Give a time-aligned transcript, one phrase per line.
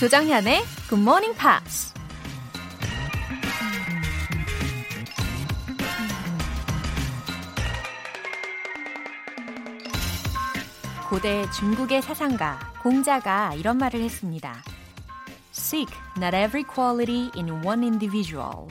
[0.00, 1.92] 조정현의 Good Morning Pops.
[11.10, 14.62] 고대 중국의 사상가, 공자가 이런 말을 했습니다.
[15.52, 18.68] Seek not every quality in one individual.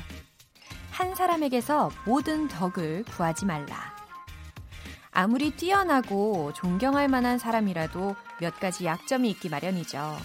[0.90, 3.96] 한 사람에게서 모든 덕을 구하지 말라.
[5.12, 10.18] 아무리 뛰어나고 존경할 만한 사람이라도 몇 가지 약점이 있기 마련이죠.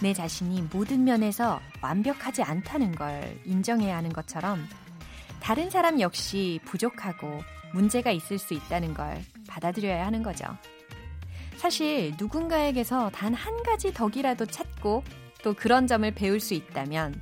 [0.00, 4.66] 내 자신이 모든 면에서 완벽하지 않다는 걸 인정해야 하는 것처럼
[5.40, 10.44] 다른 사람 역시 부족하고 문제가 있을 수 있다는 걸 받아들여야 하는 거죠.
[11.56, 15.02] 사실 누군가에게서 단 한 가지 덕이라도 찾고
[15.42, 17.20] 또 그런 점을 배울 수 있다면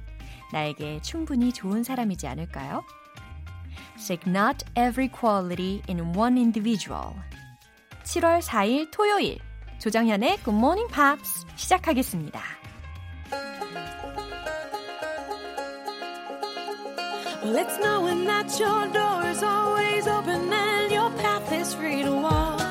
[0.52, 2.84] 나에게 충분히 좋은 사람이지 않을까요?
[3.98, 7.14] Seek not every quality in one individual.
[8.04, 9.38] 7월 4일 토요일
[9.78, 12.65] 조정현의 Good Morning Pops 시작하겠습니다.
[17.42, 22.12] Well, it's knowing that your door is always open and your path is free to
[22.12, 22.65] walk.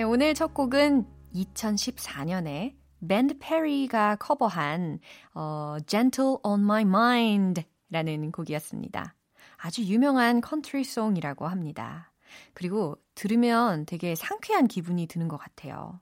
[0.00, 2.74] 네, 오늘 첫 곡은 2014년에
[3.06, 4.98] 밴드 페리가 커버한
[5.34, 9.14] 어, Gentle on My Mind 라는 곡이었습니다.
[9.58, 12.14] 아주 유명한 country song이라고 합니다.
[12.54, 16.00] 그리고 들으면 되게 상쾌한 기분이 드는 것 같아요.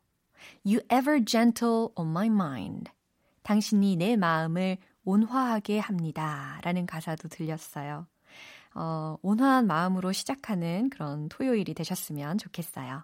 [0.64, 2.92] You ever gentle on my mind.
[3.42, 6.60] 당신이 내 마음을 온화하게 합니다.
[6.62, 8.06] 라는 가사도 들렸어요.
[8.76, 13.02] 어, 온화한 마음으로 시작하는 그런 토요일이 되셨으면 좋겠어요.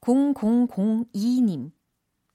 [0.00, 1.70] 0002님.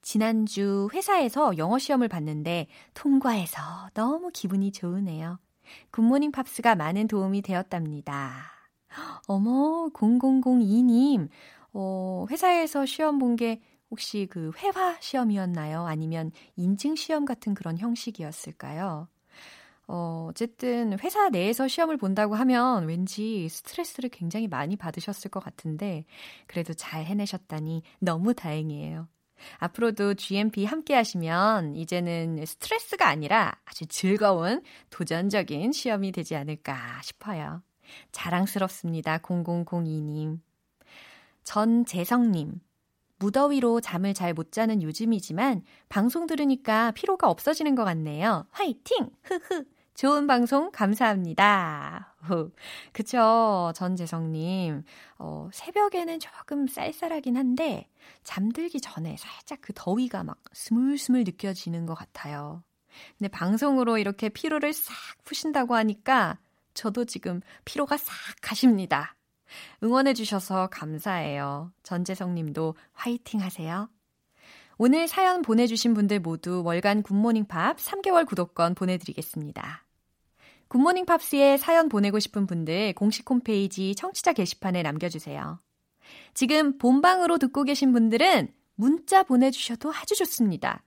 [0.01, 3.61] 지난주 회사에서 영어 시험을 봤는데 통과해서
[3.93, 5.39] 너무 기분이 좋으네요.
[5.91, 8.51] 굿모닝 팝스가 많은 도움이 되었답니다.
[9.27, 11.29] 어머, 0002님.
[11.73, 15.85] 어, 회사에서 시험 본 게 혹시 그 회화 시험이었나요?
[15.85, 19.07] 아니면 인증 시험 같은 그런 형식이었을까요?
[19.87, 26.05] 어, 어쨌든 회사 내에서 시험을 본다고 하면 왠지 스트레스를 굉장히 많이 받으셨을 것 같은데
[26.47, 29.07] 그래도 잘 해내셨다니 너무 다행이에요.
[29.57, 37.61] 앞으로도 GMP 함께 하시면 이제는 스트레스가 아니라 아주 즐거운 도전적인 시험이 되지 않을까 싶어요.
[38.13, 39.17] 자랑스럽습니다.
[39.19, 40.39] 0002님.
[41.43, 42.61] 전재성님.
[43.19, 48.45] 무더위로 잠을 잘 못 자는 요즘이지만 방송 들으니까 피로가 없어지는 것 같네요.
[48.51, 49.09] 화이팅!
[49.23, 49.65] 흐흐!
[49.95, 52.15] 좋은 방송 감사합니다.
[52.91, 53.71] 그쵸.
[53.75, 54.83] 전재성님.
[55.19, 57.87] 어, 새벽에는 조금 쌀쌀하긴 한데,
[58.23, 62.63] 잠들기 전에 살짝 그 더위가 막 스물스물 느껴지는 것 같아요.
[63.17, 64.93] 근데 방송으로 이렇게 피로를 싹
[65.25, 66.39] 푸신다고 하니까,
[66.73, 69.15] 저도 지금 피로가 싹 가십니다.
[69.83, 71.71] 응원해주셔서 감사해요.
[71.83, 73.89] 전재성 님도 화이팅 하세요.
[74.77, 79.82] 오늘 사연 보내주신 분들 모두 월간 굿모닝 팝 3개월 구독권 보내드리겠습니다.
[80.73, 85.59] 굿모닝 팝스에 사연 보내고 싶은 분들 공식 홈페이지 청취자 게시판에 남겨주세요.
[86.33, 90.83] 지금 본방으로 듣고 계신 분들은 문자 보내주셔도 아주 좋습니다.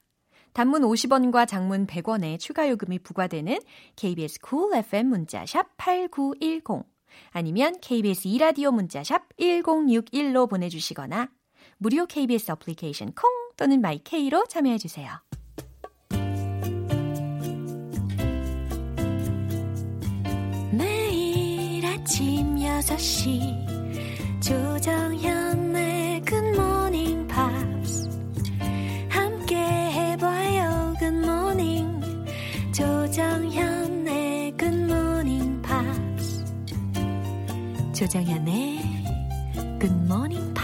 [0.54, 3.60] 단문 50원과 장문 100원의 추가 요금이 부과되는
[3.94, 6.84] KBS cool FM 문자샵 8910
[7.30, 11.30] 아니면 KBS 2라디오 문자샵 1061로 보내주시거나
[11.78, 15.25] 무료 KBS 어플리케이션 콩 또는 마이케이로 참여해주세요.
[22.06, 28.08] 아침 6시 조정현의 굿모닝 팝스
[29.08, 32.00] 함께 해봐요 굿모닝
[32.72, 36.44] 조정현의 굿모닝 팝스
[37.92, 38.78] 조정현의
[39.80, 40.54] 굿모닝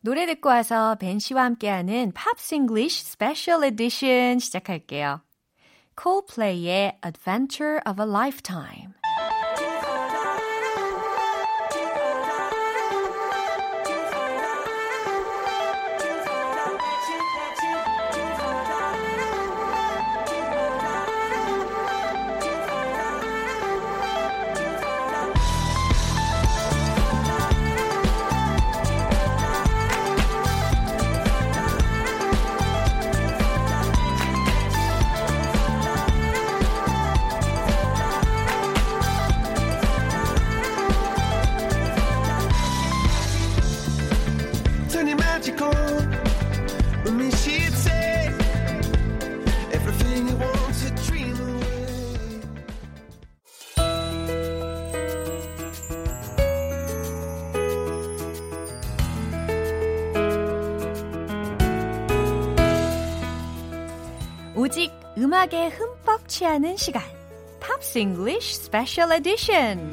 [0.00, 5.25] 노래 듣고 와서 벤 씨와 함께하는 Pops English Special Edition 시작할게요.
[5.96, 8.94] Coldplay의 Adventure of a Lifetime
[65.46, 67.02] 음악에 흠뻑 취하는 시간.
[67.60, 69.90] Pops English Special Edition.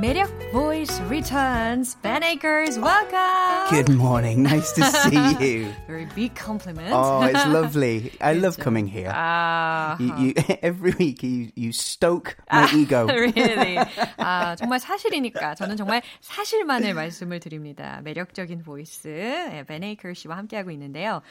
[0.00, 1.95] 매력 voice returns.
[2.01, 3.69] Ben Akers, welcome.
[3.69, 4.43] Good morning.
[4.43, 5.67] Nice to see you.
[5.87, 6.91] Very big compliment.
[6.91, 8.11] Oh, it's lovely.
[8.19, 9.11] I love coming here.
[9.13, 10.33] 아, You, you,
[10.63, 13.05] every week you, you stoke my ego.
[13.07, 13.77] really.
[14.17, 18.01] 아, 정말 사실이니까 저는 정말 사실만을 말씀을 드립니다.
[18.03, 21.21] 매력적인 보이스 예, Ben Aker 씨와 함께하고 있는데요.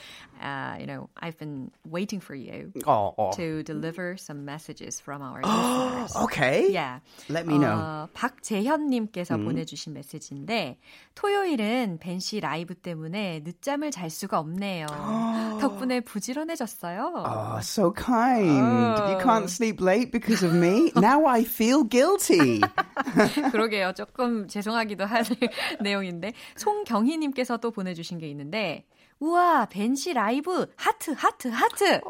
[0.40, 3.32] Uh, you know, I've been waiting for you Oh, oh.
[3.32, 6.14] to deliver some messages from our listeners.
[6.24, 6.70] okay.
[6.70, 7.00] Yeah.
[7.28, 7.74] Let me know.
[7.78, 10.77] 어, 박재현님 께서 보내주신 메시지인데
[11.15, 14.87] 토요일은 벤 씨 라이브 때문에 늦잠을 잘 수가 없네요.
[15.61, 17.23] 덕분에 부지런해졌어요.
[17.25, 18.49] Oh, so kind.
[18.49, 19.23] You Oh.
[19.23, 20.91] can't sleep late because of me.
[20.97, 22.59] Now I feel guilty.
[23.51, 23.93] 그러게요.
[23.93, 25.23] 조금 죄송하기도 할
[25.81, 28.85] 내용인데 송경희 님께서 또 보내주신 게 있는데
[29.22, 32.00] 우와 벤 씨 라이브 하트 하트 하트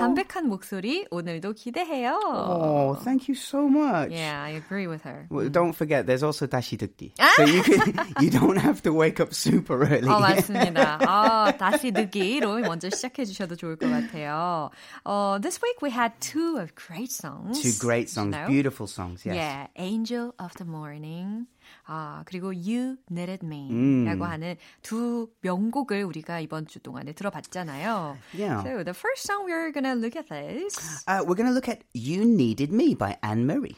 [0.00, 2.18] 담백한 목소리 오늘도 기대해요.
[2.24, 4.10] Oh, thank you so much.
[4.10, 5.28] Yeah, I agree with her.
[5.30, 7.12] Well, don't forget, there's also dashi dukki.
[7.36, 10.08] So you can, you don't have to wake up super early.
[10.08, 10.98] 어, 맞습니다.
[11.06, 14.70] 아, 다시 듣기로 먼저 시작해 주셔도 좋을 것 같아요.
[15.04, 17.62] 어, this week we had two of great songs.
[17.62, 18.48] Two great songs, you know?
[18.50, 19.24] beautiful songs.
[19.24, 19.36] Yes.
[19.36, 21.46] Yeah, Angel of the Morning.
[21.86, 24.04] 아, 그리고 You Needed Me 음.
[24.04, 28.16] 라고 하는 두 명곡을 우리가 이번 주 동안에 들어봤잖아요.
[28.34, 28.62] Yeah.
[28.62, 30.76] So the first song we're gonna look at is
[31.06, 33.76] Uh, we're going to look at "You Needed Me" by Anne Murray.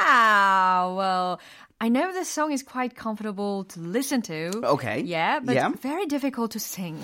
[0.00, 1.40] Ah, well,
[1.80, 4.50] I know this song is quite comfortable to listen to.
[4.76, 5.02] Okay.
[5.02, 5.70] Yeah, but Yeah.
[5.80, 6.98] very difficult to sing.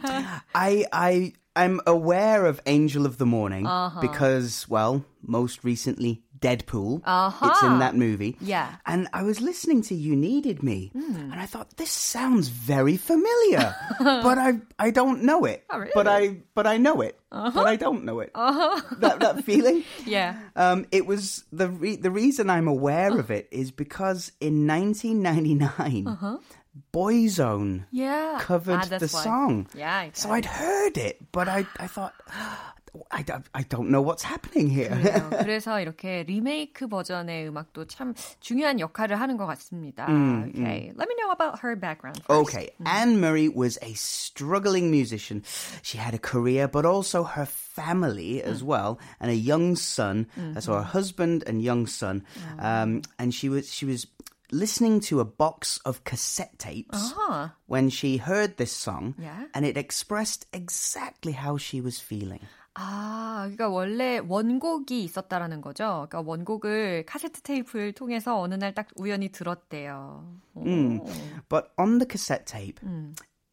[0.53, 4.01] I I I'm aware of Angel of the Morning Uh-huh.
[4.01, 7.02] because well, most recently Deadpool.
[7.04, 7.46] Uh-huh.
[7.50, 8.36] It's in that movie.
[8.40, 8.76] Yeah.
[8.86, 13.74] And I was listening to You Needed Me and I thought this sounds very familiar.
[13.98, 15.64] but I I don't know it.
[15.70, 15.92] Oh, really?
[15.94, 17.18] But I but I know it.
[17.30, 18.30] But I don't know it.
[18.34, 18.80] Uh-huh.
[18.98, 19.84] That that feeling?
[20.06, 20.38] yeah.
[20.56, 26.38] Um, it was the re- the reason I'm aware of it is because in 1999,
[26.92, 28.38] Boyzone Yeah.
[28.40, 28.88] covered Uh-huh.
[28.94, 29.24] Ah, the why.
[29.24, 29.66] song.
[29.74, 32.14] Yeah, So I'd heard it, but I I thought
[33.09, 34.89] I, don't- I don't know what's happening here.
[34.89, 35.29] 그래요.
[35.41, 40.03] 그래서 이렇게 리메이크 버전의 음악도 참 중요한 역할을 하는 것 같습니다.
[40.07, 42.21] okay, let me know about her background.
[42.27, 42.29] First.
[42.53, 45.41] Okay, Anne Murray was a struggling musician.
[45.81, 50.27] She had a career, but also her family as well, and a young son.
[50.59, 52.23] So her husband and young son.
[52.59, 54.05] Um, and she was she was
[54.51, 57.49] listening to a box of cassette tapes Uh-huh.
[57.65, 59.45] when she heard this song, Yeah.
[59.55, 62.41] and it expressed exactly how she was feeling.
[62.80, 66.06] 아, 그러니까 원래 원곡이 있었다라는 거죠.
[66.08, 70.24] 그러니까 원곡을 카세트 테이프를 통해서 어느 날 딱 우연히 들었대요.
[70.54, 70.62] 오.
[71.48, 72.78] But on the cassette tape,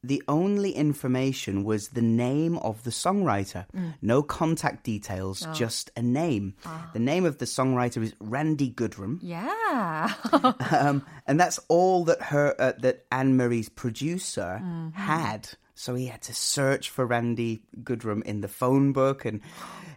[0.06, 3.66] the only information was the name of the songwriter.
[4.04, 6.54] No contact details, just a name.
[6.94, 10.14] The name of the songwriter is Randy Goodrum, Yeah.
[10.70, 14.62] um, and that's all that her uh, that Anne Marie's producer
[14.94, 15.50] had.
[15.85, 19.41] So he had to search for Randy Goodrum in the phone book, and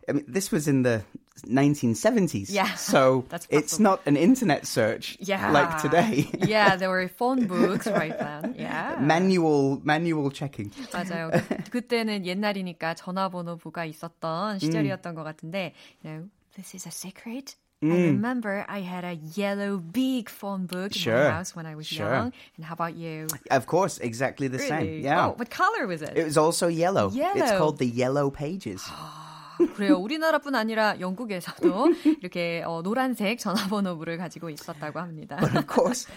[0.08, 1.04] I mean, this was in the
[1.46, 2.48] 1970s.
[2.50, 3.84] Yeah, so that's it's possible.
[3.84, 5.52] not an internet search yeah.
[5.52, 6.30] like today.
[6.48, 8.56] yeah, there were phone books right then.
[8.58, 8.98] Yeah.
[9.02, 10.72] manual manual checking.
[10.94, 11.32] 맞아요.
[11.32, 17.56] 그, 그때는 옛날이니까 전화번호부가 있었던 시절이었던 것 같은데, you know, this is a secret.
[17.84, 21.26] I remember I had a yellow big phone book in Sure.
[21.26, 22.08] my house when I was Sure.
[22.08, 22.32] young.
[22.56, 23.28] And how about you?
[23.52, 24.70] Of course, exactly the Really?
[24.70, 25.04] same.
[25.04, 25.28] Yeah.
[25.28, 26.16] Oh, what color was it?
[26.16, 27.08] It was also yellow.
[27.08, 27.58] It's Yellow.
[27.60, 28.80] called the Yellow Pages.
[29.76, 29.98] 그래요.
[30.00, 31.88] 우리나라뿐 아니라 영국에서도
[32.22, 35.38] 이렇게 어, 노란색 전화번호부를 가지고 있었다고 합니다.
[35.40, 36.08] But of course,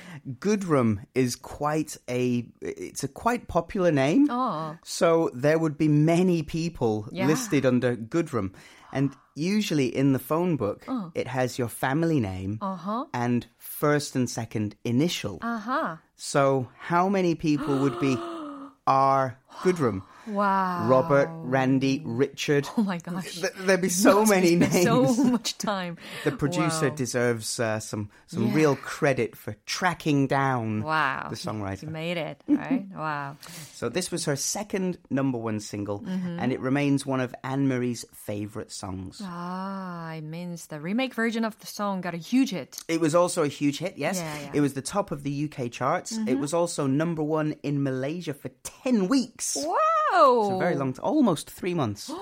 [0.40, 4.28] Goodrum is quite a it's a quite popular name.
[4.30, 7.26] 어, So there would be many people Yeah.
[7.28, 8.52] listed under Goodrum.
[8.93, 11.11] And usually in the phone book, oh.
[11.15, 13.05] it has your family name uh-huh.
[13.13, 15.39] and first and second initial.
[15.41, 15.97] Uh-huh.
[16.15, 18.17] So how many people would be
[18.87, 19.37] R.
[19.61, 20.03] Goodrum?
[20.27, 20.87] Wow.
[20.87, 22.67] Robert, Randy, Richard.
[22.77, 23.39] Oh my gosh.
[23.39, 24.83] Th- there'd be so many names.
[24.83, 25.97] So much time.
[26.23, 26.95] the producer wow.
[26.95, 28.55] deserves uh, some some yeah.
[28.55, 31.27] real credit for tracking down wow.
[31.29, 31.81] the songwriter.
[31.81, 32.85] He made it, right?
[32.95, 33.37] wow.
[33.73, 36.39] So this was her second number one single mm-hmm.
[36.39, 39.21] and it remains one of Anne Marie's favorite songs.
[39.23, 42.79] Ah, it means the remake version of the song got a huge hit.
[42.87, 44.17] It was also a huge hit, yes.
[44.17, 44.51] Yeah, yeah.
[44.53, 46.17] It was the top of the UK charts.
[46.17, 46.27] Mm-hmm.
[46.27, 48.49] It was also number 1 in Malaysia for
[48.83, 49.57] 10 weeks.
[49.59, 49.77] Wow.
[50.13, 50.43] 우.
[50.43, 52.13] It's a very long time, almost three months.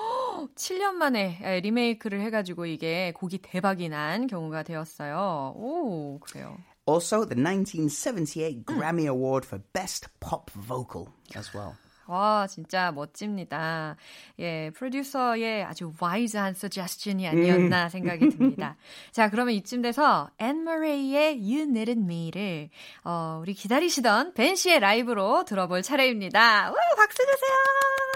[0.55, 5.53] 7년 만에 에, 리메이크를 해가지고 이게 곡이 대박이 난 경우가 되었어요.
[5.55, 6.57] 오, 그래요.
[6.87, 11.75] Also, the 1978 Grammy Award for Best Pop Vocal as well.
[12.09, 13.95] 와, 진짜 멋집니다.
[14.39, 17.89] 예, 프로듀서의 아주 wise한 suggestion이 아니었나 음.
[17.89, 18.77] 생각이 듭니다.
[19.11, 22.69] 자, 그러면 이쯤 돼서 앤 머레이의 You Needed Me를
[23.03, 26.71] 어, 우리 기다리시던 벤 씨의 라이브로 들어볼 차례입니다.
[26.71, 28.08] 우, 박수 주세요!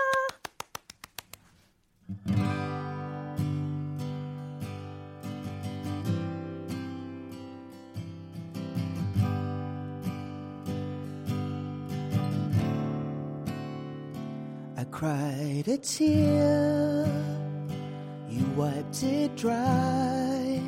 [15.03, 17.05] Cried a tear,
[18.29, 20.61] you wiped it dry.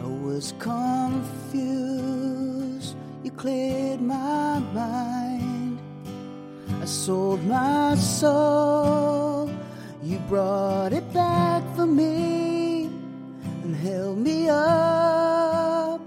[0.00, 1.74] I was confused,
[3.24, 5.80] you cleared my mind.
[6.80, 9.50] I sold my soul,
[10.00, 12.84] you brought it back for me
[13.64, 16.00] and held me up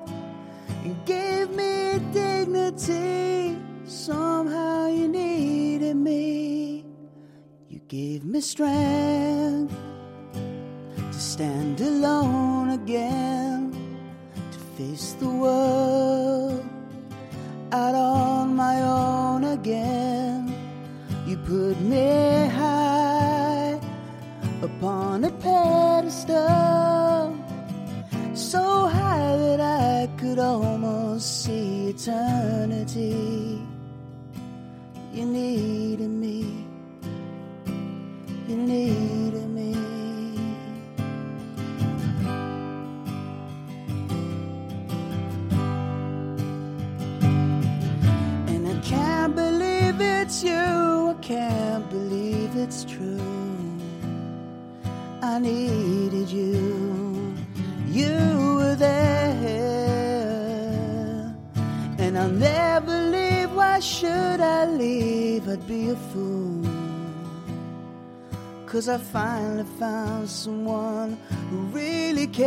[0.85, 3.57] and gave me dignity.
[3.85, 4.34] Somehow
[7.95, 9.73] gave me strength
[11.13, 13.71] to stand alone again,
[14.51, 16.61] to face the world
[17.71, 20.53] out on my own again.
[21.25, 23.79] You put me high
[24.61, 27.31] upon a pedestal,
[28.33, 33.61] so high that I could almost see eternity.
[35.13, 36.64] You needed me
[38.65, 39.73] needed me.
[48.47, 53.21] And I can't believe it's you, I can't believe it's true.
[55.21, 57.33] I needed you,
[57.87, 58.17] you
[58.57, 59.35] were there.
[61.99, 65.47] And I'll never leave, why should I leave?
[65.47, 66.54] I'd be a fool.
[68.75, 71.17] Cause I finally found someone
[71.49, 72.45] who really cares.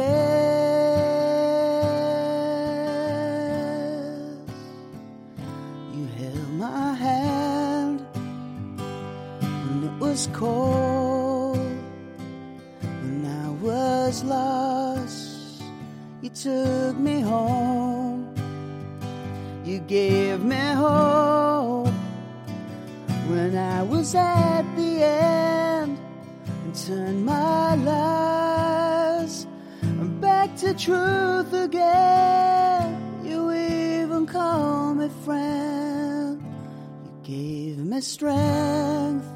[5.94, 8.04] You held my hand
[9.40, 11.56] when it was cold,
[12.82, 15.62] when I was lost.
[16.20, 18.34] You took me home,
[19.64, 21.88] you gave me hope
[23.28, 25.57] when I was at the end
[26.86, 29.46] turn my lies
[30.20, 33.22] back to truth again.
[33.24, 36.40] You even call me friend.
[37.04, 39.26] You gave me strength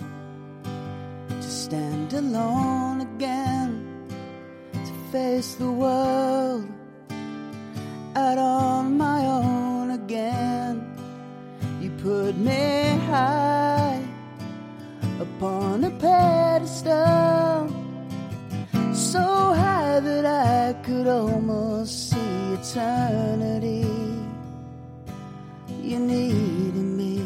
[1.28, 3.70] to stand alone again,
[4.72, 6.68] to face the world
[8.14, 10.74] out on my own again.
[11.80, 13.51] You put me high
[15.42, 17.66] upon a pedestal
[18.94, 19.20] so
[19.52, 23.84] high that I could almost see eternity.
[25.82, 27.16] You needed me,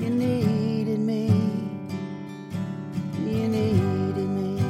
[0.00, 1.30] you needed me,
[3.24, 4.60] you needed me.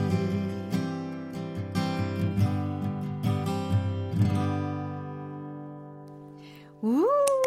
[6.84, 7.37] Ooh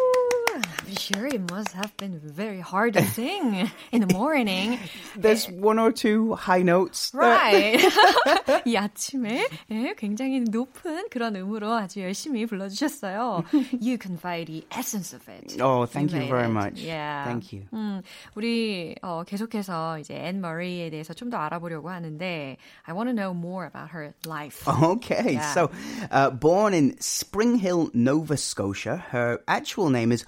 [0.97, 4.79] sure it must have been very hard to sing in the morning.
[5.15, 7.11] There's one or two high notes.
[7.13, 7.79] Right.
[8.65, 13.43] 이 아침에 예, 굉장히 높은 그런 음으로 아주 열심히 불러주셨어요.
[13.79, 15.61] You convey the essence of it.
[15.61, 16.49] Oh, thank you, you very it.
[16.49, 16.81] much.
[16.81, 17.25] Yeah.
[17.25, 17.65] Thank you.
[17.73, 18.01] 음,
[18.35, 22.55] 우리 어, 계속해서 이제 앤 머리에 대해서 좀 더 알아보려고 하는데
[22.87, 24.65] I want to know more about her life.
[24.67, 25.53] Okay, yeah.
[25.53, 25.69] so
[26.09, 30.23] uh, born in Spring Hill, Nova Scotia, her actual name is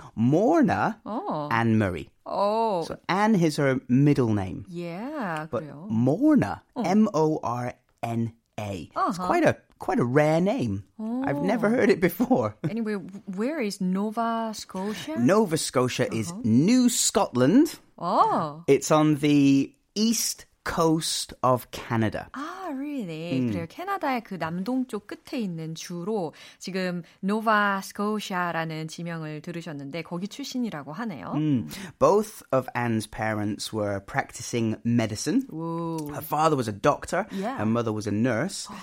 [0.53, 1.49] Morna oh.
[1.51, 2.09] Anne Murray.
[2.25, 2.83] Oh.
[2.83, 4.65] So Anne is her middle name.
[4.69, 5.89] Yeah, but 그래요.
[5.89, 6.83] Morna, oh.
[6.83, 8.89] M O R N A.
[8.95, 9.09] Uh-huh.
[9.09, 10.83] It's quite a quite a rare name.
[10.99, 11.23] Oh.
[11.25, 12.55] I've never heard it before.
[12.69, 15.17] anyway, where is Nova Scotia?
[15.17, 16.15] Nova Scotia uh-huh.
[16.19, 17.79] is New Scotland.
[17.97, 18.63] Oh.
[18.67, 22.27] It's on the east coast of Canada.
[22.33, 23.39] 아, really?
[23.39, 23.47] 음.
[23.47, 23.65] 그래요.
[23.67, 31.33] 캐나다의 그 남동쪽 끝에 있는 주로 지금 노바 스코시아라는 지명을 들으셨는데 거기 출신이라고 하네요.
[31.35, 31.67] 음.
[31.97, 35.47] Both of Anne's parents were practicing medicine.
[35.51, 35.97] Ooh.
[36.11, 37.57] Her father was a doctor, yeah.
[37.57, 38.67] her mother was a nurse.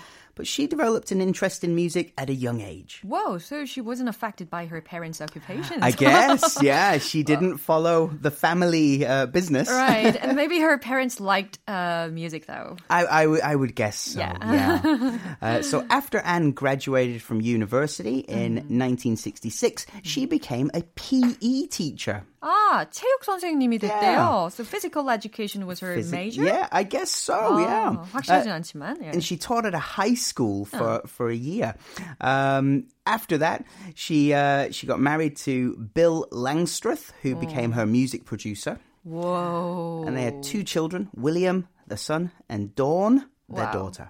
[0.41, 3.01] but she developed an interest in music at a young age.
[3.05, 5.77] Whoa, so she wasn't affected by her parents' occupations.
[5.83, 6.97] I guess, yeah.
[6.97, 9.69] She didn't follow the family uh, business.
[9.69, 12.77] right, and maybe her parents liked uh, music though.
[12.89, 14.37] I, I, w- I would guess so, Yeah.
[14.41, 15.17] yeah.
[15.41, 22.23] uh, so after Anne graduated from university in 1966, she became a PE teacher.
[22.40, 24.48] 아, 체육 선생님이 됐대요.
[24.52, 26.44] So physical education was her Physi- major?
[26.44, 27.96] Yeah, I guess so, 어, yeah.
[28.12, 29.02] 확실하진 Uh, 않지만.
[29.02, 29.10] 예.
[29.12, 31.74] and she taught at a high school for, for a year.
[32.20, 38.24] Um, after that, she uh, she got married to Bill Langstruth, who became her music
[38.24, 40.04] producer, Whoa.
[40.06, 43.91] and they had two children: William, the son, and Dawn, Their Wow.
[43.91, 44.07] daughter.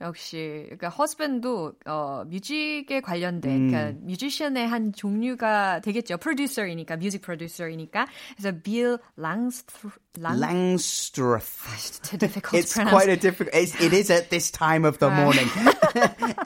[0.00, 6.16] 역시 그러니까 허스밴도 어 뮤직에 관련된 그러니까 뮤지션의 한 종류가 되겠죠.
[6.18, 8.06] 프로듀서이니까 뮤직 프로듀서이니까
[8.36, 12.00] 그래서 빌 랑스트 랑 Langstruth.
[12.02, 13.54] too difficult It's to quite a difficult.
[13.54, 15.46] It's, it is at this time of the morning.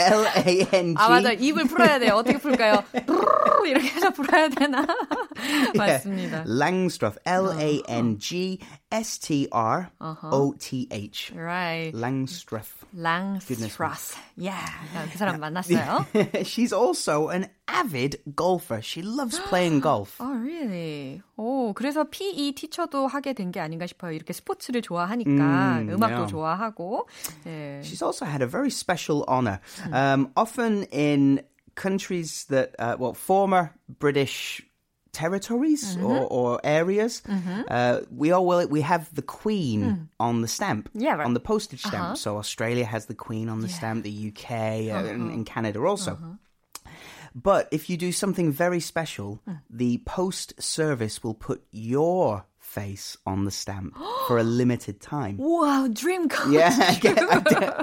[0.00, 0.96] L A N G.
[0.98, 2.14] 아 맞아 입을 풀어야 돼요.
[2.16, 2.84] 어떻게 풀까요?
[3.66, 4.86] 이렇게 해서 풀어야 되나?
[5.76, 6.44] 맞습니다.
[6.46, 7.18] Langstruth.
[7.24, 8.58] L A N G
[8.90, 11.32] S T R O T H.
[11.34, 11.96] Right.
[11.96, 12.33] Langstruth.
[12.93, 14.17] 랑스트라스.
[14.37, 14.65] Yeah.
[15.11, 16.05] 그 사람 만났어요.
[16.43, 18.81] She's also an avid golfer.
[18.81, 20.15] She loves playing golf.
[20.19, 21.21] Oh, really?
[21.37, 24.11] 오, 그래서 PE 티처도 하게 된 게 아닌가 싶어요.
[24.11, 25.29] 이렇게 스포츠를 좋아하니까
[25.81, 26.31] 음, 음악도 yeah.
[26.31, 27.07] 좋아하고.
[27.45, 27.81] 예.
[27.83, 29.59] She's also had a very special honor.
[29.91, 31.41] Um, often in
[31.75, 34.61] countries that, uh, well, former British
[35.14, 36.04] territories mm-hmm.
[36.04, 37.62] or, or areas, mm-hmm.
[37.68, 40.02] uh, we all well, we have the Queen hmm.
[40.20, 41.24] on the stamp, Yeah, right.
[41.24, 41.90] on the postage uh-huh.
[41.90, 42.18] stamp.
[42.18, 45.08] So Australia has the Queen on the stamp, the UK uh, uh-huh.
[45.08, 46.12] and, and Canada also.
[46.12, 46.90] Uh-huh.
[47.34, 49.54] But if you do something very special, hmm.
[49.70, 53.95] the post service will put your face on the stamp
[54.27, 55.37] for a limited time.
[55.39, 56.69] Wow, dream come Yeah,
[57.01, 57.15] true.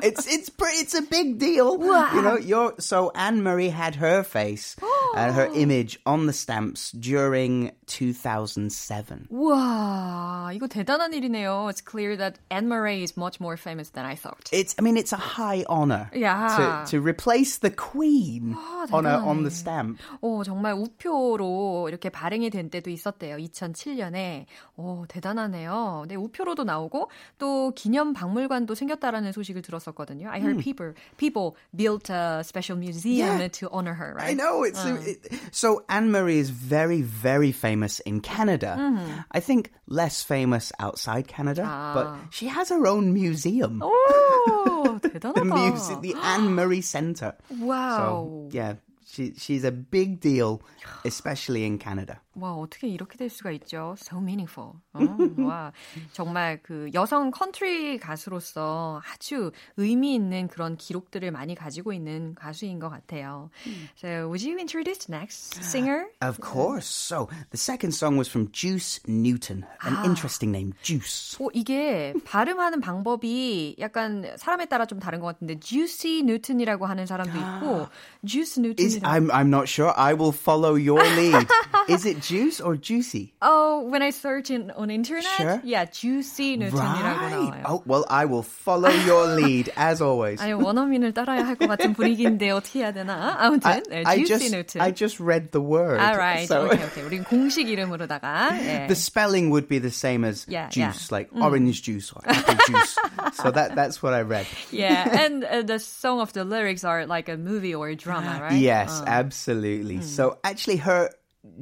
[0.02, 1.74] it's it's pretty, it's a big deal.
[2.14, 4.76] You know, you're so Anne Marie had her face
[5.16, 9.26] and her image on the stamps during 2007.
[9.30, 11.68] 우와, 이거 대단한 일이네요.
[11.68, 14.48] It's clear that Anne Murray is much more famous than I thought.
[14.52, 16.54] It's I mean it's a high honor Yeah.
[16.86, 18.54] to to replace the queen
[18.92, 19.52] on a on the 대단하네.
[19.52, 19.98] stamp.
[20.22, 23.36] 오, 정말 우표로 이렇게 발행이 된 때도 있었대요.
[23.36, 24.46] 2007년에.
[24.80, 26.04] 오, 대단하네요.
[26.08, 30.28] 네, 우표로도 나오고 또 기념 박물관도 생겼다라는 소식을 들었었거든요.
[30.28, 33.48] I heard people people built a special museum Yeah.
[33.60, 34.30] to honor her, right?
[34.30, 38.76] I know it's it, so Anne Marie is very very famous in Canada.
[38.78, 39.20] Mm-hmm.
[39.32, 41.92] I think less famous outside Canada, Ah.
[41.94, 43.80] but she has her own museum.
[43.82, 45.44] 오, the 대단하다.
[45.44, 47.32] music, the Anne Marie Center.
[47.60, 47.96] 와우.
[47.96, 50.60] So yeah, she she's a big deal,
[51.04, 52.20] especially in Canada.
[52.35, 53.95] 와, 어떻게 이렇게 될 수가 있죠?
[53.99, 54.73] So meaningful.
[54.93, 55.73] 어, 와,
[56.13, 62.89] 정말 그 여성 컨트리 가수로서 아주 의미 있는 그런 기록들을 많이 가지고 있는 가수인 것
[62.89, 63.49] 같아요.
[63.97, 66.05] So, would you introduce the next singer?
[66.21, 66.87] Of course.
[66.87, 71.37] So the second song was from Juice Newton, an interesting name, Juice.
[71.39, 77.37] 오, 이게 발음하는 방법이 약간 사람에 따라 좀 다른 것 같은데 Juicy Newton이라고 하는 사람도
[77.37, 77.87] 있고
[78.25, 79.07] Juice Is Newton이라고.
[79.07, 79.91] I'm I'm not sure.
[79.97, 81.47] I will follow your lead.
[81.89, 83.34] Is it Juice or Juicy?
[83.42, 85.60] Oh, when I search in on internet, Sure.
[85.64, 87.50] yeah, Juicy Newton이라고 나와요.
[87.50, 87.64] Right.
[87.66, 90.40] Oh well, I will follow your lead as always.
[90.40, 93.36] 아니 원어민을 따라야 할 것 같은 분위기인데 어떻게 해야 되나?
[93.38, 94.80] 아무튼 네, I Juicy just Newton.
[94.82, 96.00] I just read the word.
[96.00, 97.02] Alright, So okay, okay.
[97.04, 98.86] 우린 공식 이름으로다가 예.
[98.88, 101.16] the spelling would be the same as Yeah, juice, yeah.
[101.16, 102.98] like orange juice or apple juice.
[103.42, 104.46] So that that's what I read.
[104.70, 108.38] yeah, and uh, the song of the lyrics are like a movie or a drama,
[108.42, 108.58] right?
[108.58, 110.00] Yes, absolutely.
[110.02, 111.10] So actually, her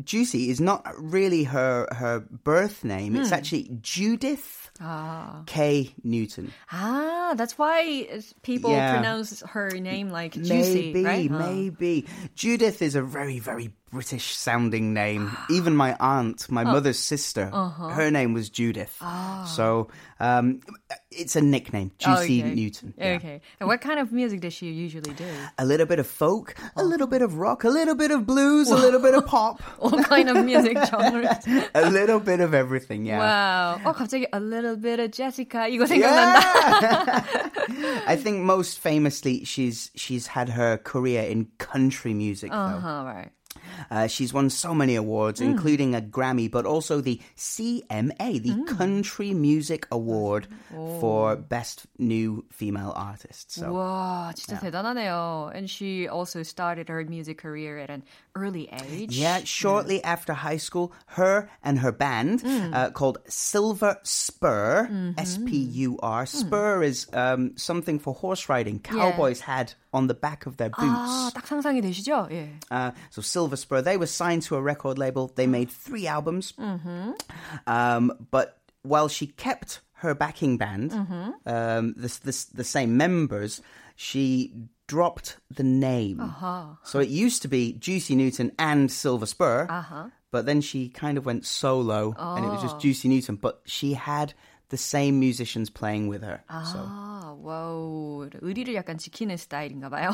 [0.04, 3.16] Juicy is not really her her birth name.
[3.16, 5.94] It's actually Judith 아, K.
[6.04, 6.52] Newton.
[6.72, 8.08] ah, that's why
[8.44, 8.96] people Yeah.
[8.96, 11.32] pronounce her name like Juicy, maybe, right?
[11.32, 11.40] 어.
[11.40, 12.06] maybe.
[12.36, 15.31] Judith is a very, very British sounding name.
[15.49, 17.95] Even my aunt, my mother's sister, Uh-huh.
[17.95, 18.91] her name was Judith.
[19.01, 19.47] Ah.
[19.47, 19.87] So
[20.19, 20.59] um,
[21.15, 22.55] it's a nickname, Juicy okay.
[22.59, 22.95] Newton.
[22.99, 23.15] yeah.
[23.23, 23.41] Okay.
[23.61, 25.31] And what kind of music does she usually do?
[25.59, 26.83] A little bit of folk, Oh.
[26.83, 29.63] a little bit of rock, a little bit of blues, a little bit of pop,
[29.79, 31.47] All kind of music genres.
[31.75, 33.07] a little bit of everything.
[33.07, 33.23] Yeah.
[33.23, 33.79] wow.
[33.87, 36.43] 어 갑자기 a little bit of Jessica 이거 생각난다.
[36.83, 38.03] Yeah.
[38.11, 42.59] I think most famously, she's she's had her career in country music, though.
[42.59, 43.31] Uh-huh, right.
[43.91, 45.47] Uh, she's won so many awards, Mm.
[45.55, 48.67] including a Grammy, but also the CMA, the Mm.
[48.67, 50.49] Country Music Award
[51.01, 53.53] for Best New Female Artist.
[53.53, 55.51] So, 와, 진짜 대단하네요.
[55.55, 58.03] And she also started her music career at an
[58.35, 59.17] early age.
[59.17, 62.75] yeah, shortly after high school, her and her band Mm.
[62.75, 65.19] uh, called Silver Spur, Mm-hmm.
[65.19, 66.25] S P U R.
[66.25, 66.29] Mm.
[66.29, 68.79] Spur is um, something for horse riding.
[68.81, 70.91] Cowboys had on the back of their boots.
[70.91, 72.27] 아, 딱 상상이 되시죠?
[72.33, 72.51] 예.
[72.71, 75.33] Uh, so Silver Spur, they were signed to a record label.
[75.35, 76.53] They made three albums.
[76.59, 77.13] Mm-hmm.
[77.67, 81.49] Um, but while she kept her backing band, Mm-hmm.
[81.49, 83.61] um, this, this, the same members,
[83.97, 84.53] she
[84.87, 86.21] dropped the name.
[86.21, 86.77] Uh-huh.
[86.85, 90.11] So it used to be Juicy Newton and Silver Spur, Uh-huh.
[90.31, 92.63] but then she kind of went solo and it was Oh.
[92.69, 93.37] just Juicy Newton.
[93.37, 94.35] But she had
[94.69, 96.43] the same musicians playing with her.
[96.51, 96.81] So.
[96.85, 98.29] 아, 와우.
[98.43, 100.11] 의리를 약간 지키는 스타일인가 봐요.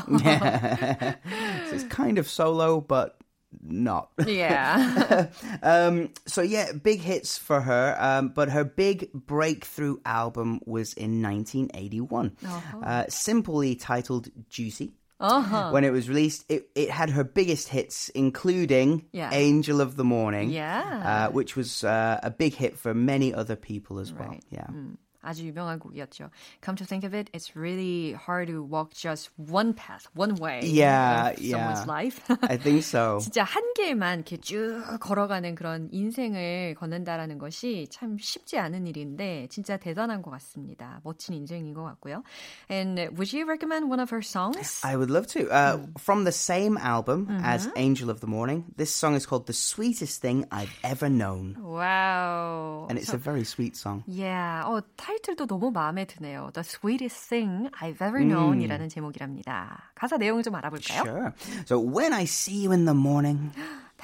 [1.68, 3.16] so it's kind of solo, but
[3.63, 4.09] not.
[4.25, 5.27] yeah.
[5.63, 7.95] Um, so yeah, big hits for her.
[7.99, 12.37] Um, but her big breakthrough album was in 1981,
[12.83, 15.69] uh, simply titled "Juicy." Uh-huh.
[15.71, 19.29] When it was released, it, it had her biggest hits, including Yeah.
[19.33, 20.83] "Angel of the Morning," Yeah.
[21.29, 24.27] uh, which was uh, a big hit for many other people as well.
[24.27, 24.43] Right.
[24.51, 24.67] Yeah.
[24.67, 26.30] 음, 아주 유명한 곡이었죠.
[26.64, 30.60] Come to think of it, it's really hard to walk just one path, one way
[30.64, 31.84] Yeah, of someone's yeah.
[31.86, 32.24] life.
[32.48, 33.18] I think so.
[33.20, 39.76] 진짜 한 길만 이렇게 쭉 걸어가는 그런 인생을 걷는다라는 것이 참 쉽지 않은 일인데 진짜
[39.76, 41.02] 대단한 것 같습니다.
[41.04, 42.22] 멋진 인생인 것 같고요.
[42.70, 44.80] And would you recommend one of her songs?
[44.82, 45.50] I would love to.
[45.52, 46.00] Uh, Mm.
[46.00, 47.44] From the same album Mm-hmm.
[47.44, 51.56] as Angel of the Morning, this song is called The Sweetest Thing I've Ever Known.
[51.60, 52.86] Wow.
[52.88, 54.02] And it's a very sweet song.
[54.06, 54.64] Yeah.
[54.64, 54.80] 어,
[55.15, 56.51] 타이틀도 너무 마음에 드네요.
[56.54, 59.91] The Sweetest Thing I've Ever Known 이라는 제목이랍니다.
[59.95, 61.04] 가사 내용 좀 알아볼까요?
[61.04, 61.32] Sure.
[61.65, 63.51] So when I see you in the morning,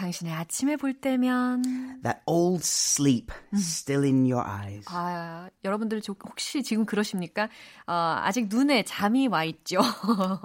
[0.02, 1.62] 당신의 아침에 볼 때면
[2.04, 4.84] that old sleep still in your eyes.
[4.90, 7.44] 아, 여러분들 저- 혹시 지금 그러십니까?
[7.88, 9.80] 어, 아직 눈에 잠이 와 있죠.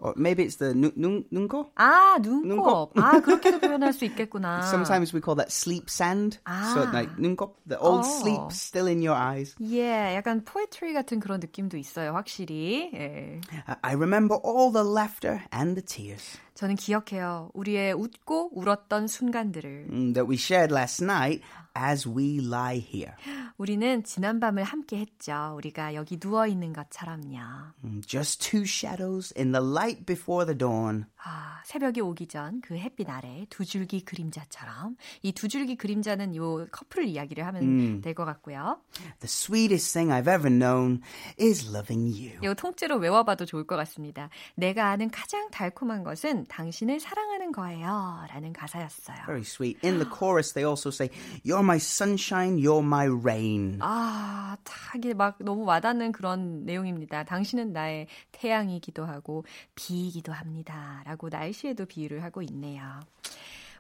[0.03, 1.71] Or maybe it's the nu- nun- nunko.
[1.77, 2.47] 아, 눈곱.
[2.47, 2.93] 눈곱.
[2.99, 4.61] 아, 그렇게도 표현할 수 있겠구나.
[4.69, 6.39] Sometimes we call that sleep sand.
[6.75, 6.91] So Ah.
[6.93, 8.21] like nunko, the old Oh.
[8.21, 9.57] sleep still in your eyes.
[9.63, 12.91] 예, 약간 포에트리 같은 그런 느낌도 있어요, 확실히.
[12.95, 13.41] 예.
[13.67, 17.51] Uh, I remember all the laughter and the tears 저는 기억해요.
[17.55, 19.87] 우리의 웃고 울었던 순간들을.
[19.91, 21.43] mm, that we shared last night
[21.77, 23.13] as we lie here.
[23.59, 25.55] 우리는 지난 밤을 함께 했죠.
[25.57, 27.39] 우리가 여기 누워 있는 것처럼요.
[27.85, 31.05] Mm, Just two shadows in the light before the dawn.
[31.25, 36.67] 아, 새벽이 오기 전 그 햇빛 아래 두 줄기 그림자처럼 이 두 줄기 그림자는 요
[36.71, 38.79] 커플 이야기를 하면 될것 같고요.
[39.21, 41.01] The sweetest thing I've ever known
[41.41, 42.39] is loving you.
[42.45, 44.29] 요 통째로 외워봐도 좋을 것 같습니다.
[44.55, 48.25] 내가 아는 가장 달콤한 것은 당신을 사랑하는 거예요.
[48.31, 49.17] 라는 가사였어요.
[49.27, 49.79] Very sweet.
[49.85, 51.11] In the chorus, they also say,
[51.45, 53.79] You're my sunshine, you're my rain.
[53.83, 57.25] 아, 딱 이게 막 너무 와닿는 그런 내용입니다.
[57.25, 61.03] 당신은 나의 태양이기도 하고 비이기도 합니다.
[61.05, 63.01] 라고 날씨에도 비유를 하고 있네요.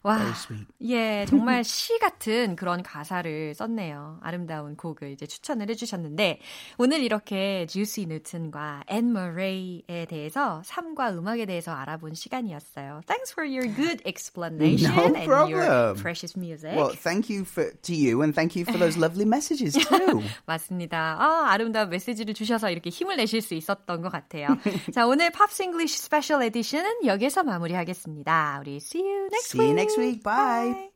[0.06, 0.66] 와, Very sweet.
[0.82, 4.20] 예, 정말 시 같은 그런 가사를 썼네요.
[4.22, 6.38] 아름다운 곡을 이제 추천을 해주셨는데,
[6.78, 13.00] 오늘 이렇게 주스 뉴튼과 앤 머레이에 대해서 삶과 음악에 대해서 알아본 시간이었어요.
[13.08, 16.76] Thanks for your good explanation No and your precious music.
[16.76, 20.22] Well, thank you for, to you and thank you for those lovely messages too.
[20.46, 21.16] 맞습니다.
[21.18, 24.46] 아, 아름다운 메시지를 주셔서 이렇게 힘을 내실 수 있었던 것 같아요.
[24.94, 28.58] 자, 오늘 Pops English Special Edition은 여기서 마무리하겠습니다.
[28.60, 29.95] 우리 see you next See you week.
[29.96, 30.22] Next week.
[30.22, 30.90] Bye.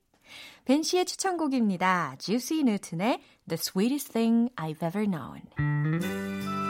[0.65, 2.17] 벤 씨의 추천곡입니다.
[2.19, 6.70] Juice Newton의 The Sweetest Thing I've Ever Known.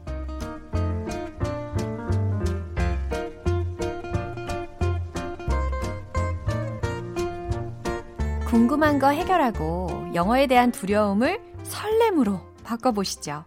[8.51, 13.45] 궁금한 거 해결하고 영어에 대한 두려움을 설렘으로 바꿔보시죠.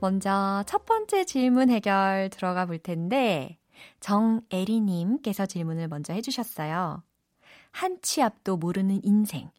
[0.00, 3.58] 먼저 첫 번째 질문 해결 들어가 볼 텐데,
[4.00, 7.02] 정애리님께서 질문을 먼저 해주셨어요.
[7.72, 9.50] 한 치 앞도 모르는 인생.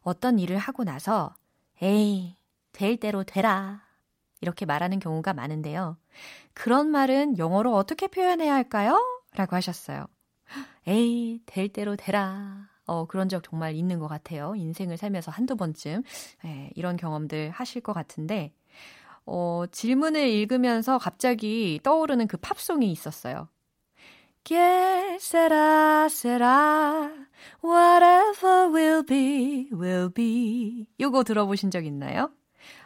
[0.00, 1.32] 어떤 일을 하고 나서,
[1.80, 2.36] 에이,
[2.72, 3.82] 될 대로 되라.
[4.40, 5.96] 이렇게 말하는 경우가 많은데요.
[6.54, 9.00] 그런 말은 영어로 어떻게 표현해야 할까요?
[9.36, 10.06] 라고 하셨어요.
[10.88, 12.71] 에이, 될 대로 되라.
[12.86, 14.54] 어, 그런 적 정말 있는 것 같아요.
[14.54, 16.02] 인생을 살면서 한두 번쯤.
[16.44, 18.52] 예, 이런 경험들 하실 것 같은데,
[19.24, 23.48] 어, 질문을 읽으면서 갑자기 떠오르는 그 팝송이 있었어요.
[24.44, 26.08] Que será,
[27.62, 30.86] whatever will be, will be.
[31.00, 32.30] 요거 들어보신 적 있나요?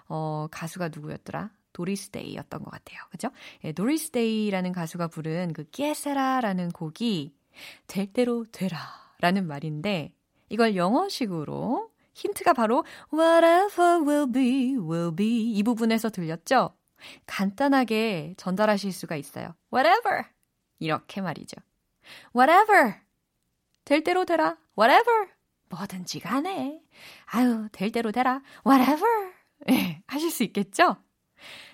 [0.09, 1.51] 어, 가수가 누구였더라?
[1.73, 3.01] 도리스 데이였던 것 같아요.
[3.11, 3.31] 그죠?
[3.65, 7.35] 예, 도리스 데이라는 가수가 부른 그 Que será라는 곡이
[7.87, 10.13] 될 대로 되라 라는 말인데
[10.49, 16.75] 이걸 영어식으로 힌트가 바로 whatever will be, will be 이 부분에서 들렸죠?
[17.27, 19.55] 간단하게 전달하실 수가 있어요.
[19.73, 20.25] whatever
[20.79, 21.57] 이렇게 말이죠.
[22.35, 22.95] whatever
[23.85, 24.57] 될 대로 되라.
[24.79, 25.29] whatever
[25.69, 26.81] 뭐든지 간에
[27.27, 28.43] 아유 될 대로 되라.
[28.67, 29.33] whatever
[29.67, 30.97] 네, 하실 수 있겠죠?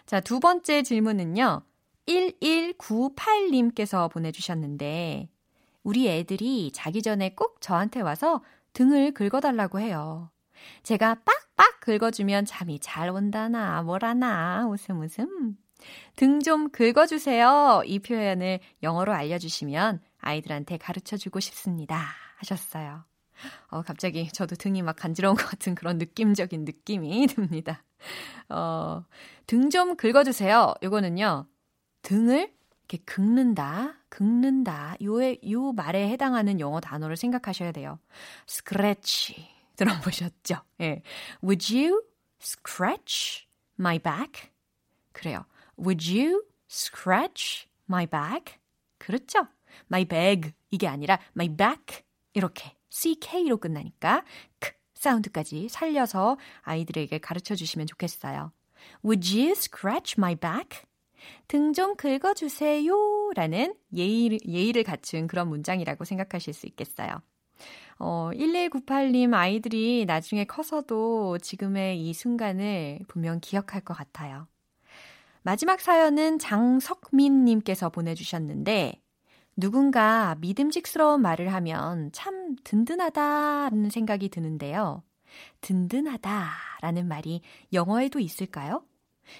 [0.06, 1.62] 자, 두 번째 질문은요.
[2.06, 5.28] 1198님께서 보내주셨는데,
[5.82, 8.42] 우리 애들이 자기 전에 꼭 저한테 와서
[8.72, 10.30] 등을 긁어달라고 해요.
[10.82, 15.56] 제가 빡빡 긁어주면 잠이 잘 온다나, 뭐라나, 웃음 웃음.
[16.16, 17.82] 등 좀 긁어주세요.
[17.86, 22.04] 이 표현을 영어로 알려주시면 아이들한테 가르쳐 주고 싶습니다.
[22.38, 23.04] 하셨어요.
[23.68, 27.82] 어, 갑자기 저도 등이 막 간지러운 것 같은 그런 느낌적인 느낌이 듭니다.
[28.48, 29.04] 어,
[29.46, 30.74] 등 좀 긁어주세요.
[30.84, 31.46] 요거는요,
[32.02, 32.52] 등을
[32.92, 34.96] 이렇게 긁는다, 긁는다.
[35.02, 37.98] 요에, 요 말에 해당하는 영어 단어를 생각하셔야 돼요.
[38.46, 39.34] scratch.
[39.76, 40.56] 들어보셨죠?
[40.82, 41.02] 예.
[41.42, 42.02] Would you
[42.40, 43.46] scratch
[43.80, 44.50] my back?
[45.12, 45.46] 그래요.
[45.78, 48.58] Would you scratch my back?
[48.98, 49.46] 그렇죠?
[49.90, 50.52] my bag.
[50.70, 52.02] 이게 아니라 my back.
[52.34, 52.76] 이렇게.
[52.90, 54.22] CK로 끝나니까
[54.60, 58.52] 크 사운드까지 살려서 아이들에게 가르쳐 주시면 좋겠어요.
[59.02, 60.82] Would you scratch my back?
[61.48, 63.30] 등 좀 긁어주세요.
[63.34, 67.22] 라는 예의, 예의를 갖춘 그런 문장이라고 생각하실 수 있겠어요.
[67.98, 74.48] 어, 1198님 아이들이 나중에 커서도 지금의 이 순간을 분명 기억할 것 같아요.
[75.42, 79.00] 마지막 사연은 장석민님께서 보내주셨는데,
[79.56, 85.02] 누군가 믿음직스러운 말을 하면 참 든든하다는 생각이 드는데요.
[85.60, 88.84] 든든하다라는 말이 영어에도 있을까요?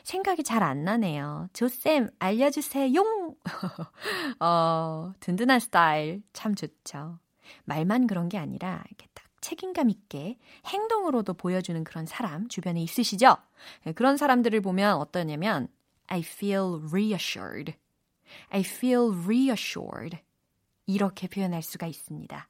[0.04, 1.48] 생각이 잘 안 나네요.
[1.52, 3.02] 조쌤, 알려주세요.
[4.40, 7.18] 어, 든든한 스타일 참 좋죠.
[7.64, 13.36] 말만 그런 게 아니라 이렇게 딱 책임감 있게 행동으로도 보여주는 그런 사람 주변에 있으시죠?
[13.84, 15.68] 네, 그런 사람들을 보면 어떠냐면
[16.06, 17.74] I feel reassured.
[18.50, 20.18] I feel reassured.
[20.86, 22.48] 이렇게 표현할 수가 있습니다.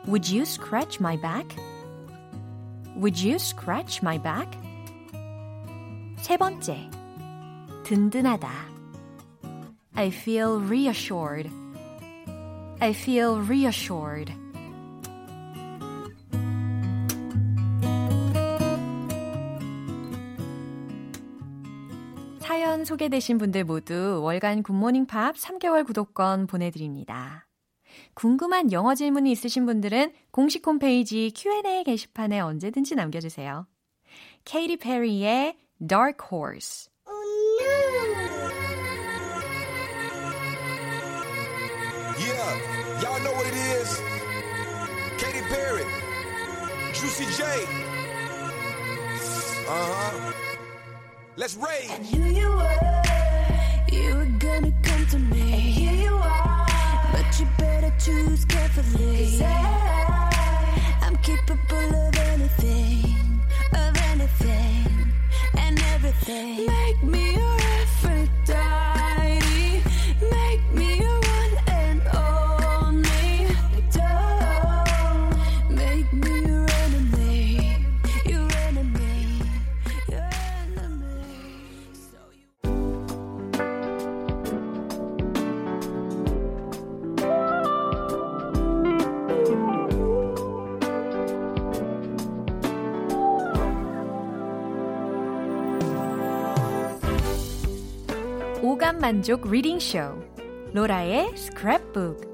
[0.07, 1.55] Would you scratch my back?
[2.95, 4.57] Would you scratch my back?
[6.17, 6.89] 세 번째,
[7.83, 8.49] 든든하다.
[9.93, 11.51] I feel reassured.
[12.79, 14.33] I feel reassured.
[22.69, 27.47] 사연 소개되신 분들 모두 월간 굿모닝 팝 3개월 구독권 보내드립니다.
[28.13, 33.65] 궁금한 영어 질문이 있으신 분들은 공식 홈페이지 Q&A 게시판에 언제든지 남겨주세요.
[34.45, 36.91] 케이티 페리의 Dark Horse
[47.39, 47.65] yeah,
[49.71, 50.48] Uh huh.
[51.39, 51.89] Let's rage.
[52.11, 53.01] You were,
[53.93, 55.39] you were gonna come to me.
[55.53, 56.67] And here you are,
[57.13, 59.39] but you better choose carefully.
[59.39, 63.39] 'Cause I, I'm capable of anything,
[63.73, 65.13] of anything,
[65.57, 66.65] and everything.
[66.67, 67.58] Make me your
[98.79, 99.99] 오감 만족 reading 쇼
[100.71, 102.29] 로라의 스크랩북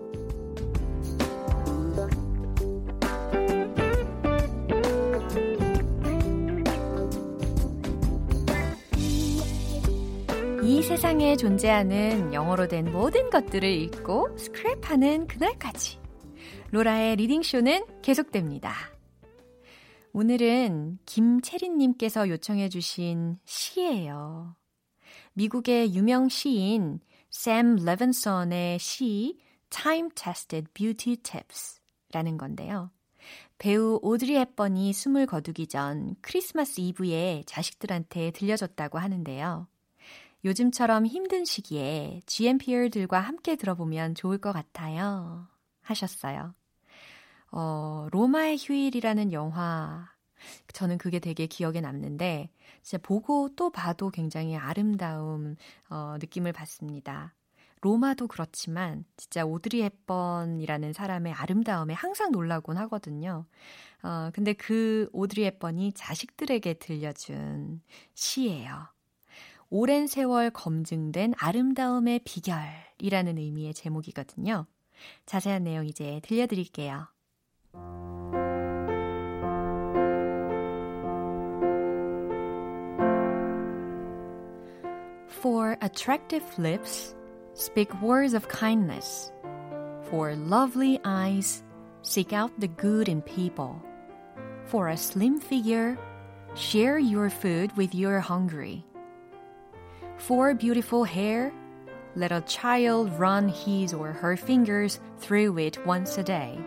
[10.62, 15.98] 이 세상에 존재하는 영어로 된 모든 것들을 읽고 스크랩하는 그날까지
[16.70, 18.76] 로라의 reading 쇼는 계속됩니다.
[20.14, 24.56] 오늘은 김채린님께서 요청해주신 시예요.
[25.36, 29.38] 미국의 유명 시인 샘 레븐선의 시
[29.70, 32.90] Time Tested Beauty Tips 라는 건데요.
[33.58, 39.68] 배우 오드리 헵번이 숨을 거두기 전 크리스마스 이브에 자식들한테 들려줬다고 하는데요.
[40.46, 45.48] 요즘처럼 힘든 시기에 GMPR들과 함께 들어보면 좋을 것 같아요.
[45.82, 46.54] 하셨어요.
[47.52, 50.15] 어, 로마의 휴일이라는 영화,
[50.74, 52.50] 저는 그게 되게 기억에 남는데,
[52.82, 55.56] 진짜 보고 또 봐도 굉장히 아름다움,
[55.90, 57.34] 어, 느낌을 받습니다.
[57.82, 63.46] 로마도 그렇지만, 진짜 오드리 헵번이라는 사람의 아름다움에 항상 놀라곤 하거든요.
[64.04, 67.82] 어, 근데 그 오드리 헵번이 자식들에게 들려준
[68.14, 68.88] 시예요.
[69.70, 74.68] 오랜 세월 검증된 아름다움의 비결이라는 의미의 제목이거든요.
[75.26, 77.08] 자세한 내용 이제 들려드릴게요.
[85.46, 87.14] For attractive lips,
[87.54, 89.32] speak words of kindness.
[90.10, 91.62] For lovely eyes,
[92.02, 93.80] seek out the good in people.
[94.66, 96.00] For a slim figure,
[96.56, 98.84] share your food with your hungry.
[100.18, 101.54] For beautiful hair,
[102.16, 106.58] let a child run his or her fingers through it once a day.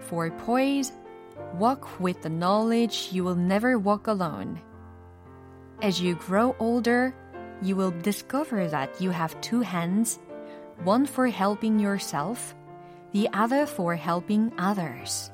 [0.00, 0.90] For poise,
[1.54, 4.60] walk with the knowledge you will never walk alone.
[5.80, 7.14] As you grow older,
[7.62, 10.18] you will discover that you have two hands,
[10.84, 12.54] one for helping yourself,
[13.12, 15.30] the other for helping others.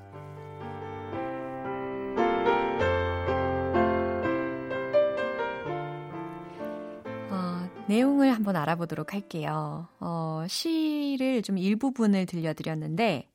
[7.30, 9.88] 어, 내용을 한번 알아보도록 할게요.
[10.00, 13.30] 어, 시를 좀 일부분을 들려드렸는데,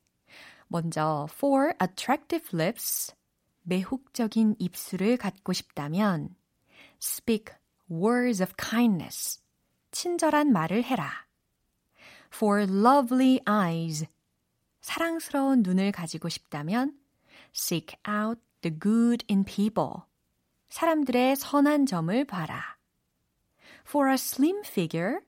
[0.68, 3.12] 먼저, for attractive lips,
[3.62, 6.36] 매혹적인 입술을 갖고 싶다면,
[7.02, 7.54] speak
[7.90, 9.40] words of kindness,
[9.90, 11.26] 친절한 말을 해라.
[12.32, 14.06] For lovely eyes,
[14.80, 16.98] 사랑스러운 눈을 가지고 싶다면,
[17.54, 20.02] seek out the good in people,
[20.68, 22.76] 사람들의 선한 점을 봐라.
[23.86, 25.20] For a slim figure,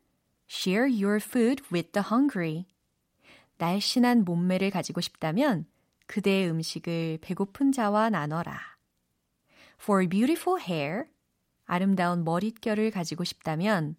[0.48, 2.66] share your food with the hungry.
[3.58, 5.66] 날씬한 몸매를 가지고 싶다면
[6.06, 8.60] 그대의 음식을 배고픈 자와 나눠라.
[9.80, 11.06] For beautiful hair,
[11.66, 13.96] 아름다운 머릿결을 가지고 싶다면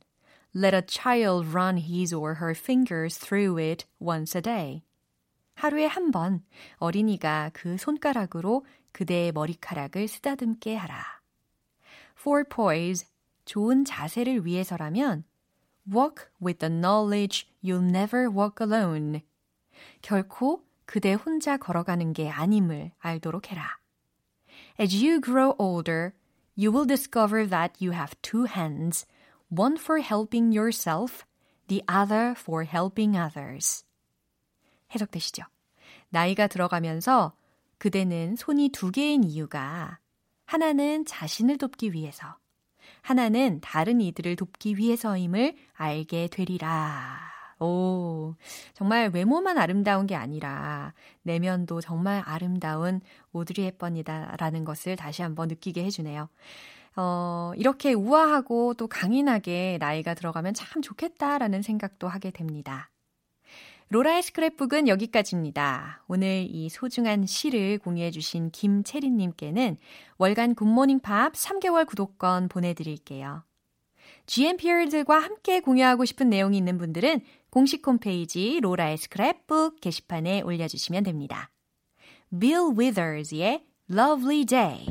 [0.55, 4.83] let a child run his or her fingers through it once a day.
[5.55, 6.43] 하루에 한 번
[6.77, 11.03] 어린이가 그 손가락으로 그대의 머리카락을 쓰다듬게 하라.
[12.19, 13.07] For poise,
[13.45, 15.23] 좋은 자세를 위해서라면
[15.87, 19.21] walk with the knowledge you'll never walk alone.
[20.01, 23.77] 결코 그대 혼자 걸어가는 게 아님을 알도록 해라.
[24.79, 26.11] As you grow older,
[26.57, 29.05] you will discover that you have two hands,
[29.49, 31.25] one for helping yourself,
[31.67, 33.85] the other for helping others.
[34.93, 35.43] 해석되시죠?
[36.09, 37.33] 나이가 들어가면서
[37.77, 39.99] 그대는 손이 두 개인 이유가
[40.45, 42.37] 하나는 자신을 돕기 위해서,
[43.01, 47.36] 하나는 다른 이들을 돕기 위해서임을 알게 되리라.
[47.59, 48.35] 오,
[48.73, 50.93] 정말 외모만 아름다운 게 아니라
[51.23, 53.01] 내면도 정말 아름다운
[53.31, 56.29] 오드리 헵번이다라는 것을 다시 한번 느끼게 해주네요.
[56.97, 62.89] 어, 이렇게 우아하고 또 강인하게 나이가 들어가면 참 좋겠다라는 생각도 하게 됩니다.
[63.89, 66.03] 로라의 스크랩북은 여기까지입니다.
[66.07, 69.77] 오늘 이 소중한 시를 공유해주신 김채린님께는
[70.17, 73.43] 월간 굿모닝 팝 3개월 구독권 보내드릴게요.
[74.25, 77.21] GMPR들과 함께 공유하고 싶은 내용이 있는 분들은
[77.57, 81.49] 공식 홈페이지 로라의 스크랩북 게시판에 올려주시면 됩니다.
[82.39, 84.85] Bill Withers의 Lovely Day.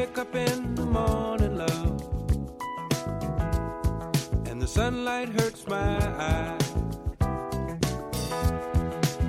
[0.00, 2.00] wake up in the morning, love,
[4.48, 6.72] and the sunlight hurts my eyes,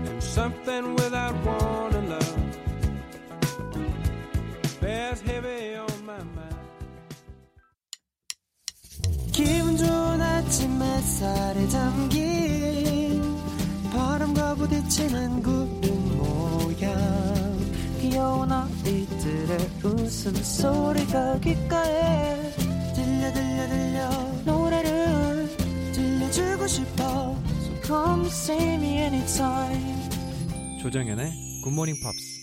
[0.10, 2.36] and something without warning, love,
[4.82, 6.55] bears heavy on my mind.
[9.32, 13.22] 기분 좋은 아침 햇살에 담긴
[13.91, 15.80] 바람과 부딪히는 구
[18.85, 22.53] 이들의 웃음소리가 귓가에
[22.95, 24.11] 들려 들려 들려
[24.45, 25.49] 노래를
[25.93, 30.11] 들려주고 싶어 So come see me anytime
[30.83, 31.30] 조정연의
[31.62, 32.43] 굿모닝 팝스.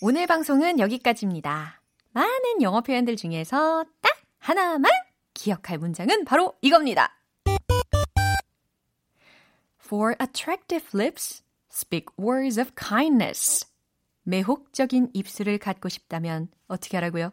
[0.00, 1.80] 오늘 방송은 여기까지입니다.
[2.10, 4.90] 많은 영어 표현들 중에서 딱 하나만
[5.32, 7.16] 기억할 문장은 바로 이겁니다.
[9.78, 13.64] For attractive lips, speak words of kindness.
[14.24, 17.30] 매혹적인 입술을 갖고 싶다면 어떻게 하라고요?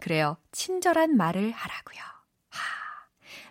[0.00, 0.36] 그래요.
[0.52, 2.00] 친절한 말을 하라고요.
[2.50, 2.60] 하.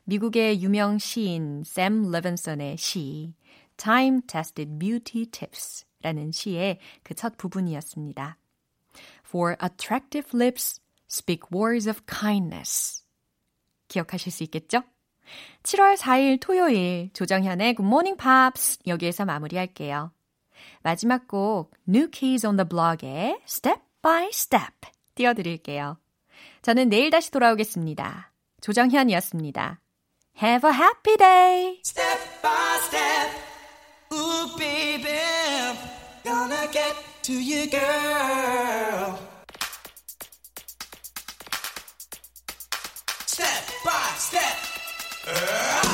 [0.06, 3.34] 미국의 유명 시인 샘 레븐슨의 시
[3.78, 8.38] Time Tested Beauty Tips 라는 시의 그 첫 부분이었습니다.
[9.26, 10.80] For attractive lips,
[11.10, 13.04] speak words of kindness.
[13.88, 14.84] 기억하실 수 있겠죠?
[15.64, 20.12] 7월 4일 토요일 조정현의 Good Morning Pops 여기에서 마무리할게요.
[20.82, 24.74] 마지막 곡 New Keys on the Block의 Step by Step
[25.16, 25.98] 띄워드릴게요.
[26.62, 28.32] 저는 내일 다시 돌아오겠습니다.
[28.62, 29.80] 조정현이었습니다.
[30.42, 31.80] Have a happy day!
[31.86, 33.32] Step by step
[34.12, 35.16] Ooh baby
[36.26, 36.94] Gonna get
[37.24, 39.18] to you girl
[43.26, 45.85] Step by step.